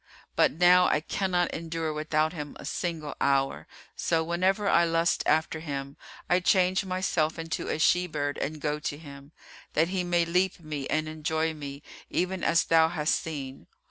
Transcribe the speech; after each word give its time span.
But 0.35 0.53
now 0.53 0.87
I 0.87 0.99
cannot 0.99 1.51
endure 1.53 1.93
without 1.93 2.33
him 2.33 2.57
a 2.59 2.65
single 2.65 3.13
hour; 3.21 3.67
so, 3.95 4.23
whenever 4.23 4.67
I 4.67 4.83
lust 4.83 5.21
after 5.27 5.59
him, 5.59 5.95
I 6.27 6.39
change 6.39 6.83
myself 6.83 7.37
into 7.37 7.67
a 7.69 7.77
she 7.77 8.07
bird 8.07 8.39
and 8.39 8.59
go 8.59 8.79
to 8.79 8.97
him, 8.97 9.31
that 9.73 9.89
he 9.89 10.03
may 10.03 10.25
leap 10.25 10.59
me 10.59 10.87
and 10.87 11.07
enjoy 11.07 11.53
me, 11.53 11.83
even 12.09 12.43
as 12.43 12.63
thou 12.63 12.87
hast 12.89 13.13
seen. 13.13 13.67